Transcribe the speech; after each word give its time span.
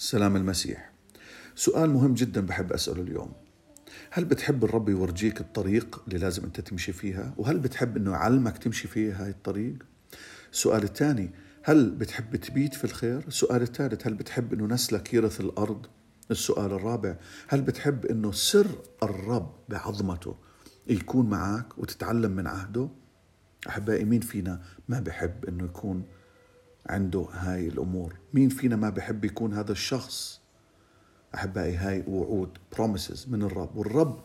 سلام 0.00 0.36
المسيح. 0.36 0.92
سؤال 1.54 1.90
مهم 1.90 2.14
جدا 2.14 2.46
بحب 2.46 2.72
أسأله 2.72 3.02
اليوم. 3.02 3.32
هل 4.10 4.24
بتحب 4.24 4.64
الرب 4.64 4.88
يورجيك 4.88 5.40
الطريق 5.40 6.02
اللي 6.08 6.18
لازم 6.18 6.44
أنت 6.44 6.60
تمشي 6.60 6.92
فيها؟ 6.92 7.34
وهل 7.36 7.58
بتحب 7.58 7.96
أنه 7.96 8.10
يعلمك 8.12 8.58
تمشي 8.58 8.88
فيها 8.88 9.24
هاي 9.24 9.30
الطريق؟ 9.30 9.74
السؤال 10.52 10.82
الثاني 10.82 11.30
هل 11.62 11.90
بتحب 11.90 12.36
تبيت 12.36 12.74
في 12.74 12.84
الخير؟ 12.84 13.24
السؤال 13.28 13.62
الثالث 13.62 14.06
هل 14.06 14.14
بتحب 14.14 14.52
أنه 14.52 14.66
نسلك 14.66 15.14
يرث 15.14 15.40
الأرض؟ 15.40 15.86
السؤال 16.30 16.72
الرابع 16.72 17.16
هل 17.48 17.62
بتحب 17.62 18.06
أنه 18.06 18.32
سر 18.32 18.66
الرب 19.02 19.54
بعظمته 19.68 20.36
يكون 20.86 21.30
معك 21.30 21.78
وتتعلم 21.78 22.30
من 22.30 22.46
عهده؟ 22.46 22.88
أحبائي 23.68 24.04
مين 24.04 24.20
فينا 24.20 24.62
ما 24.88 25.00
بحب 25.00 25.44
أنه 25.44 25.64
يكون 25.64 26.04
عنده 26.88 27.26
هاي 27.32 27.68
الأمور. 27.68 28.14
مين 28.34 28.48
فينا 28.48 28.76
ما 28.76 28.90
بحب 28.90 29.24
يكون 29.24 29.54
هذا 29.54 29.72
الشخص؟ 29.72 30.40
أحبائي 31.34 31.76
هاي 31.76 32.04
وعود 32.08 32.58
promises 32.76 33.28
من 33.28 33.42
الرب. 33.42 33.76
والرب 33.76 34.20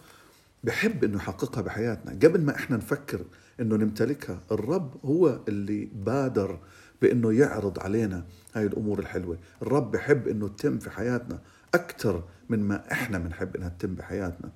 بحب 0.63 1.03
أنه 1.03 1.17
يحققها 1.17 1.61
بحياتنا. 1.61 2.11
قبل 2.11 2.41
ما 2.41 2.55
إحنا 2.55 2.77
نفكر 2.77 3.25
أنه 3.59 3.75
نمتلكها 3.75 4.39
الرب 4.51 5.05
هو 5.05 5.39
اللي 5.47 5.85
بادر 5.85 6.59
بأنه 7.01 7.33
يعرض 7.33 7.79
علينا 7.79 8.25
هاي 8.53 8.65
الأمور 8.65 8.99
الحلوة. 8.99 9.37
الرب 9.61 9.91
بحب 9.91 10.27
أنه 10.27 10.47
تتم 10.47 10.79
في 10.79 10.89
حياتنا 10.89 11.39
أكثر 11.73 12.23
من 12.49 12.59
ما 12.59 12.91
إحنا 12.91 13.17
بنحب 13.17 13.55
أنها 13.55 13.69
تتم 13.69 13.95
بحياتنا. 13.95 14.51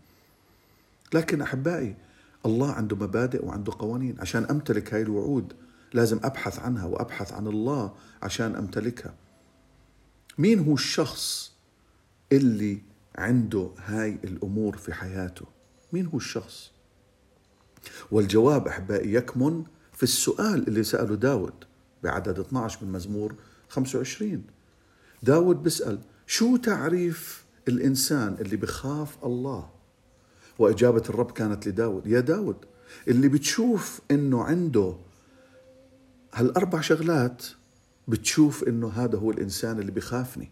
لكن 1.13 1.41
أحبائي 1.41 1.95
الله 2.45 2.71
عنده 2.71 2.95
مبادئ 2.95 3.45
وعنده 3.45 3.73
قوانين. 3.79 4.15
عشان 4.19 4.43
أمتلك 4.43 4.93
هاي 4.93 5.01
الوعود 5.01 5.53
لازم 5.93 6.19
أبحث 6.23 6.59
عنها 6.59 6.85
وأبحث 6.85 7.33
عن 7.33 7.47
الله 7.47 7.93
عشان 8.21 8.55
أمتلكها. 8.55 9.13
مين 10.37 10.59
هو 10.59 10.73
الشخص 10.73 11.51
اللي 12.31 12.81
عنده 13.15 13.69
هاي 13.85 14.19
الأمور 14.23 14.77
في 14.77 14.93
حياته؟ 14.93 15.45
مين 15.93 16.05
هو 16.05 16.17
الشخص؟ 16.17 16.71
والجواب 18.11 18.67
أحبائي 18.67 19.13
يكمن 19.13 19.63
في 19.93 20.03
السؤال 20.03 20.67
اللي 20.67 20.83
سأله 20.83 21.15
داود 21.15 21.53
بعدد 22.03 22.39
12 22.39 22.85
من 22.85 22.91
مزمور 22.91 23.35
25 23.69 24.43
داود 25.23 25.63
بيسأل 25.63 25.99
شو 26.27 26.57
تعريف 26.57 27.45
الإنسان 27.67 28.33
اللي 28.39 28.57
بخاف 28.57 29.25
الله؟ 29.25 29.69
وإجابة 30.59 31.03
الرب 31.09 31.31
كانت 31.31 31.67
لداود 31.67 32.07
يا 32.07 32.19
داود 32.19 32.65
اللي 33.07 33.27
بتشوف 33.27 34.01
إنه 34.11 34.43
عنده 34.43 34.95
هالأربع 36.33 36.81
شغلات 36.81 37.45
بتشوف 38.07 38.63
إنه 38.63 38.87
هذا 38.87 39.17
هو 39.17 39.31
الإنسان 39.31 39.79
اللي 39.79 39.91
بخافني. 39.91 40.51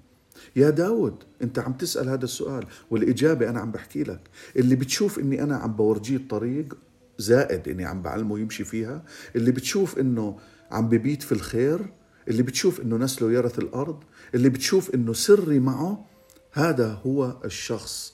يا 0.56 0.70
داود 0.70 1.24
أنت 1.42 1.60
عم 1.60 1.74
تسأل 1.74 2.10
هذا 2.10 2.26
السؤال 2.26 2.66
والإجابة 2.92 3.50
أنا 3.50 3.60
عم 3.60 3.72
بحكي 3.72 4.04
لك. 4.04 4.22
اللي 4.56 4.76
بتشوف 4.76 5.20
إني 5.20 5.44
أنا 5.44 5.58
عم 5.58 5.76
بورجيه 5.76 6.16
الطريق 6.16 6.78
زائد 7.18 7.68
إني 7.68 7.86
عم 7.86 8.02
بعلمه 8.02 8.40
يمشي 8.40 8.64
فيها. 8.64 9.04
اللي 9.36 9.52
بتشوف 9.52 10.00
إنه 10.00 10.40
عم 10.72 10.90
ببيت 10.90 11.24
في 11.24 11.32
الخير. 11.32 11.94
اللي 12.28 12.44
بتشوف 12.44 12.82
إنه 12.82 12.98
نسله 12.98 13.32
يرث 13.32 13.60
الأرض. 13.60 14.04
اللي 14.36 14.50
بتشوف 14.50 14.96
إنه 14.96 15.14
سري 15.14 15.60
معه 15.60 16.06
هذا 16.52 17.02
هو 17.06 17.42
الشخص 17.46 18.14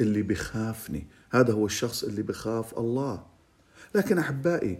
اللي 0.00 0.22
بخافني. 0.22 1.06
هذا 1.30 1.52
هو 1.52 1.66
الشخص 1.66 2.04
اللي 2.04 2.22
بخاف 2.22 2.78
الله. 2.78 3.26
لكن 3.94 4.18
أحبائي 4.18 4.78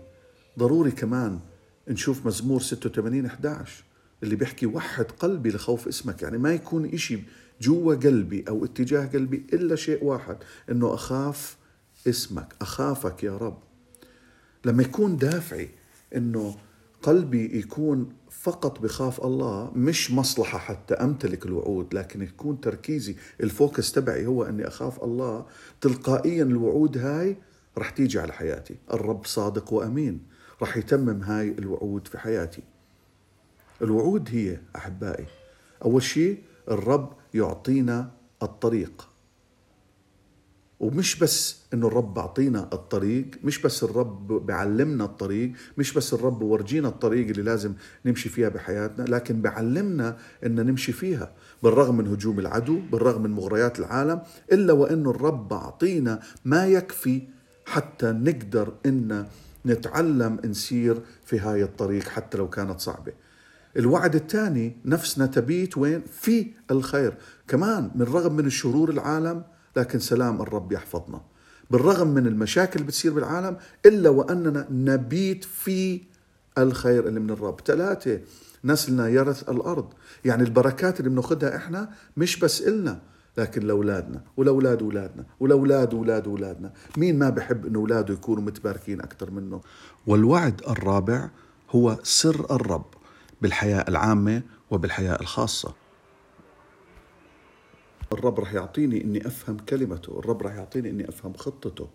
ضروري 0.59 0.91
كمان 0.91 1.41
نشوف 1.89 2.27
مزمور 2.27 2.61
86 2.61 3.27
11 3.27 3.85
اللي 4.23 4.37
بيحكي 4.37 4.67
وحد 4.67 5.05
قلبي 5.05 5.51
لخوف 5.51 5.89
اسمك. 5.89 6.23
يعني 6.23 6.39
ما 6.39 6.53
يكون 6.55 6.87
إشي 6.87 7.19
جوا 7.61 7.95
قلبي 7.95 8.45
أو 8.49 8.65
اتجاه 8.65 9.07
قلبي 9.07 9.47
إلا 9.53 9.77
شيء 9.77 10.05
واحد 10.05 10.37
إنه 10.71 10.95
أخاف 10.95 11.57
اسمك 12.09 12.55
أخافك 12.61 13.25
يا 13.25 13.37
رب. 13.37 13.59
لما 14.65 14.83
يكون 14.83 15.17
دافعي 15.17 15.69
إنه 16.17 16.57
قلبي 17.03 17.59
يكون 17.59 18.13
فقط 18.31 18.81
بخاف 18.81 19.25
الله 19.25 19.73
مش 19.75 20.11
مصلحة 20.11 20.59
حتى 20.59 20.95
أمتلك 20.95 21.47
الوعود 21.47 21.95
لكن 21.95 22.23
يكون 22.23 22.61
تركيزي 22.61 23.17
الفوكس 23.41 23.93
تبعي 23.93 24.27
هو 24.27 24.45
أني 24.45 24.69
أخاف 24.69 25.05
الله 25.05 25.47
تلقائيا 25.81 26.43
الوعود 26.43 26.99
هاي 26.99 27.37
رح 27.79 27.91
تيجي 27.91 28.19
على 28.19 28.33
حياتي. 28.33 28.77
الرب 28.93 29.25
صادق 29.25 29.73
وأمين. 29.73 30.36
راح 30.61 30.77
يتمم 30.77 31.23
هاي 31.23 31.49
الوعود 31.59 32.09
في 32.09 32.19
حياتي. 32.19 32.63
الوعود 33.83 34.29
هي 34.33 34.59
أحبائي 34.77 35.27
أول 35.85 36.03
شيء 36.03 36.39
الرب 36.71 37.13
يعطينا 37.35 38.11
الطريق. 38.43 39.09
ومش 40.81 41.19
بس 41.19 41.57
إنه 41.75 41.87
الرب 41.87 42.15
بعطينا 42.15 42.69
الطريق 42.73 43.27
مش 43.45 43.63
بس 43.63 43.85
الرب 43.85 44.47
بعلمنا 44.47 45.05
الطريق 45.05 45.53
مش 45.79 45.93
بس 45.93 46.15
الرب 46.15 46.43
ورجينا 46.43 46.89
الطريق 46.89 47.29
اللي 47.29 47.43
لازم 47.43 47.73
نمشي 48.07 48.29
فيها 48.29 48.49
بحياتنا 48.49 49.05
لكن 49.05 49.41
بعلمنا 49.43 50.17
ان 50.47 50.67
نمشي 50.67 50.93
فيها 50.93 51.33
بالرغم 51.63 51.97
من 51.97 52.07
هجوم 52.07 52.39
العدو 52.39 52.81
بالرغم 52.93 53.23
من 53.23 53.31
مغريات 53.31 53.79
العالم 53.79 54.23
إلا 54.53 54.73
وإنه 54.73 55.11
الرب 55.11 55.49
بعطينا 55.49 56.21
ما 56.45 56.67
يكفي 56.67 57.23
حتى 57.67 58.13
نقدر 58.13 58.73
ان 58.87 59.27
نتعلم 59.67 60.39
نسير 60.45 61.01
في 61.25 61.39
هاي 61.39 61.63
الطريق 61.63 62.09
حتى 62.09 62.39
لو 62.39 62.51
كانت 62.51 62.81
صعبة. 62.81 63.13
الوعد 63.77 64.15
الثاني 64.15 64.77
نفسنا 64.85 65.27
تبيت 65.27 65.79
وين؟ 65.79 66.03
في 66.21 66.47
الخير. 66.71 67.15
كمان 67.49 67.91
من 67.95 68.03
رغم 68.03 68.37
من 68.37 68.47
الشرور 68.47 68.91
العالم 68.91 69.43
لكن 69.77 69.99
سلام 69.99 70.43
الرب 70.43 70.73
يحفظنا. 70.73 71.21
بالرغم 71.71 72.09
من 72.09 72.27
المشاكل 72.27 72.73
اللي 72.75 72.87
بتصير 72.87 73.13
بالعالم 73.13 73.57
إلا 73.87 74.11
وأننا 74.11 74.67
نبيت 74.71 75.45
في 75.45 76.01
الخير 76.59 77.09
اللي 77.09 77.21
من 77.21 77.31
الرب. 77.31 77.61
ثلاثة 77.67 78.21
نسلنا 78.65 79.09
يرث 79.09 79.49
الأرض. 79.49 79.93
يعني 80.25 80.43
البركات 80.43 81.01
اللي 81.01 81.11
بناخذها 81.11 81.57
إحنا 81.57 81.91
مش 82.17 82.39
بس 82.39 82.63
إلنا. 82.63 83.01
لكن 83.39 83.67
لأولادنا 83.67 84.23
ولأولاد 84.37 84.83
أولادنا 84.83 85.25
ولأولاد 85.41 85.95
أولاد 85.95 86.29
أولادنا. 86.29 86.73
مين 86.97 87.19
ما 87.19 87.31
بحب 87.31 87.67
إنه 87.67 87.79
أولاده 87.79 88.15
يكونوا 88.15 88.43
متباركين 88.43 89.01
أكثر 89.01 89.31
منه؟ 89.31 89.61
والوعد 90.07 90.63
الرابع 90.69 91.29
هو 91.71 91.99
سر 92.03 92.57
الرب 92.57 92.87
بالحياة 93.43 93.85
العامة 93.89 94.43
وبالحياة 94.71 95.21
الخاصة. 95.21 95.75
الرب 98.13 98.41
رح 98.41 98.55
يعطيني 98.55 99.05
إني 99.05 99.27
أفهم 99.27 99.57
كلمته 99.57 100.19
الرب 100.19 100.43
رح 100.43 100.55
يعطيني 100.55 100.91
إني 100.91 101.09
أفهم 101.09 101.35
خطته. 101.35 101.89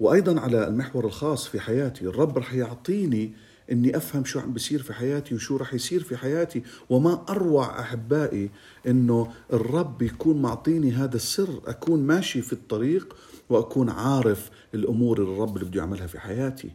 وأيضا 0.00 0.40
على 0.40 0.68
المحور 0.68 1.04
الخاص 1.04 1.48
في 1.48 1.60
حياتي 1.60 2.04
الرب 2.04 2.38
رح 2.38 2.54
يعطيني 2.54 3.32
إني 3.72 3.96
أفهم 3.96 4.24
شو 4.24 4.40
عم 4.40 4.52
بيصير 4.52 4.82
في 4.82 4.92
حياتي 4.92 5.34
وشو 5.34 5.56
رح 5.56 5.74
يصير 5.74 6.02
في 6.02 6.16
حياتي. 6.16 6.62
وما 6.90 7.24
أروع 7.28 7.80
أحبائي 7.80 8.50
إنه 8.86 9.32
الرب 9.52 10.02
يكون 10.02 10.42
معطيني 10.42 10.92
هذا 10.92 11.16
السر 11.16 11.60
أكون 11.66 12.02
ماشي 12.02 12.42
في 12.42 12.52
الطريق 12.52 13.16
وأكون 13.48 13.90
عارف 13.90 14.50
الأمور 14.74 15.18
اللي 15.18 15.32
الرب 15.32 15.56
اللي 15.56 15.68
بده 15.68 15.80
يعملها 15.80 16.06
في 16.06 16.18
حياتي. 16.20 16.70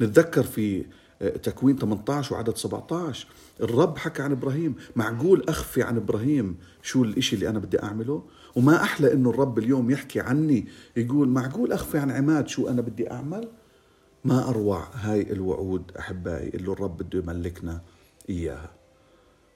نتذكر 0.00 0.42
في 0.42 0.84
آه، 1.22 1.36
تكوين 1.36 1.76
18 1.76 2.34
وعدد 2.34 2.56
17 2.56 3.26
الرب 3.60 3.98
حكى 3.98 4.22
عن 4.22 4.32
إبراهيم 4.32 4.74
معقول 4.96 5.44
أخفي 5.48 5.82
عن 5.82 5.96
إبراهيم 5.96 6.56
شو 6.82 7.04
الإشي 7.04 7.36
اللي 7.36 7.48
أنا 7.48 7.58
بدي 7.58 7.82
أعمله؟ 7.82 8.22
وما 8.56 8.82
أحلى 8.82 9.12
إنه 9.12 9.30
الرب 9.30 9.58
اليوم 9.58 9.90
يحكي 9.90 10.20
عني 10.20 10.66
يقول 10.96 11.28
معقول 11.28 11.72
أخفي 11.72 11.98
عن 11.98 12.10
عماد 12.10 12.48
شو 12.48 12.68
أنا 12.68 12.82
بدي 12.82 13.10
أعمل؟ 13.10 13.48
ما 14.24 14.48
أروع 14.48 14.88
هاي 14.94 15.32
الوعود 15.32 15.92
أحبائي 15.98 16.48
اللي 16.48 16.72
الرب 16.72 17.02
بده 17.02 17.18
يملكنا 17.18 17.80
إياها. 18.30 18.70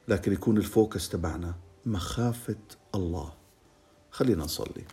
لكن 0.09 0.33
يكون 0.33 0.57
الفوكس 0.57 1.09
تبعنا 1.09 1.55
مخافة 1.87 2.57
الله. 2.95 3.33
خلينا 4.11 4.45
نصلي. 4.45 4.85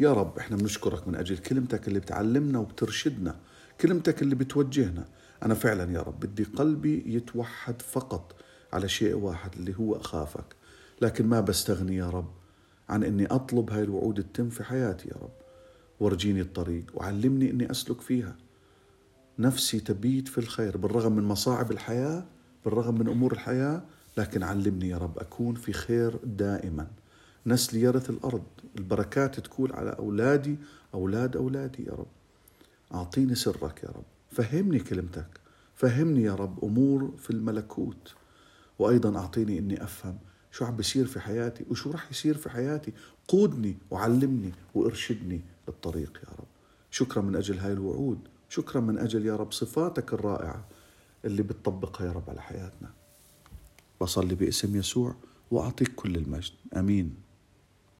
يا 0.00 0.12
رب 0.12 0.38
إحنا 0.38 0.56
بنشكرك 0.56 1.08
من 1.08 1.14
أجل 1.14 1.38
كلمتك 1.38 1.88
اللي 1.88 2.00
بتعلمنا 2.00 2.58
وبترشدنا 2.58 3.36
كلمتك 3.80 4.22
اللي 4.22 4.34
بتوجهنا. 4.34 5.08
أنا 5.42 5.54
فعلا 5.54 5.92
يا 5.92 6.00
رب 6.00 6.20
بدي 6.20 6.44
قلبي 6.44 7.02
يتوحد 7.06 7.82
فقط 7.82 8.34
على 8.72 8.88
شيء 8.88 9.14
واحد 9.14 9.50
اللي 9.54 9.74
هو 9.78 9.96
أخافك. 9.96 10.56
لكن 11.02 11.26
ما 11.26 11.40
بستغني 11.40 11.96
يا 11.96 12.10
رب 12.10 12.30
عن 12.88 13.04
أني 13.04 13.26
أطلب 13.26 13.70
هاي 13.70 13.82
الوعود 13.82 14.18
التم 14.18 14.50
في 14.50 14.64
حياتي 14.64 15.08
يا 15.08 15.14
رب. 15.22 15.32
ورجيني 16.00 16.40
الطريق 16.40 16.84
وعلمني 16.94 17.50
أني 17.50 17.70
أسلك 17.70 18.00
فيها. 18.00 18.36
نفسي 19.38 19.80
تبيت 19.80 20.28
في 20.28 20.38
الخير 20.38 20.76
بالرغم 20.76 21.12
من 21.12 21.24
مصاعب 21.24 21.72
الحياة 21.72 22.24
بالرغم 22.64 22.98
من 22.98 23.08
أمور 23.08 23.32
الحياة 23.32 23.82
لكن 24.16 24.42
علمني 24.42 24.88
يا 24.88 24.98
رب 24.98 25.18
أكون 25.18 25.54
في 25.54 25.72
خير 25.72 26.18
دائما. 26.24 26.90
نسلي 27.46 27.80
يرث 27.80 28.10
الأرض 28.10 28.42
البركات 28.78 29.40
تكون 29.40 29.72
على 29.72 29.90
أولادي 29.90 30.58
أولاد 30.94 31.36
أولادي 31.36 31.84
يا 31.84 31.92
رب. 31.92 32.06
أعطيني 32.94 33.34
سرك 33.34 33.82
يا 33.84 33.88
رب. 33.88 34.04
فهمني 34.30 34.78
كلمتك. 34.78 35.40
فهمني 35.74 36.22
يا 36.22 36.34
رب 36.34 36.64
أمور 36.64 37.14
في 37.18 37.30
الملكوت. 37.30 38.14
وأيضا 38.78 39.18
أعطيني 39.18 39.58
أني 39.58 39.84
أفهم 39.84 40.18
شو 40.50 40.64
عم 40.64 40.76
بيصير 40.76 41.06
في 41.06 41.20
حياتي 41.20 41.64
وشو 41.70 41.90
رح 41.90 42.10
يصير 42.10 42.36
في 42.36 42.50
حياتي. 42.50 42.92
قودني 43.28 43.76
وعلمني 43.90 44.52
وإرشدني 44.74 45.40
بالطريق 45.66 46.20
يا 46.24 46.32
رب. 46.38 46.46
شكرا 46.90 47.22
من 47.22 47.36
أجل 47.36 47.58
هاي 47.58 47.72
الوعود. 47.72 48.18
شكرا 48.52 48.80
من 48.80 48.98
أجل 48.98 49.26
يا 49.26 49.36
رب 49.36 49.52
صفاتك 49.52 50.12
الرائعة 50.12 50.64
اللي 51.24 51.42
بتطبقها 51.42 52.06
يا 52.06 52.12
رب 52.12 52.30
على 52.30 52.42
حياتنا. 52.42 52.90
بصلي 54.00 54.34
باسم 54.34 54.76
يسوع 54.76 55.14
وأعطيك 55.50 55.94
كل 55.94 56.16
المجد. 56.16 56.52
أمين. 56.76 57.14